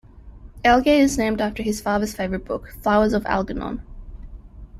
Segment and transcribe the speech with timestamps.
[0.65, 3.83] Alge is named after his father's favorite book, "Flowers for Algernon".